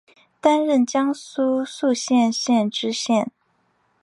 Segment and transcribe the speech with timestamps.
[0.41, 3.31] 担任江苏宿迁县知县。